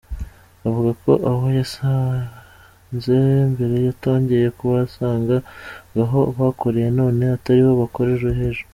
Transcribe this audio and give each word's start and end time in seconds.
Avuga 0.67 0.91
ko 1.03 1.11
aho 1.29 1.45
yabasanze 1.57 3.13
mbere 3.51 3.75
atongeye 3.93 4.47
kubahasanga 4.57 5.35
ngo 5.89 5.99
aho 6.05 6.19
bakoreye 6.39 6.89
none 6.99 7.21
atariho 7.37 7.71
bakorera 7.83 8.27
ejo. 8.49 8.63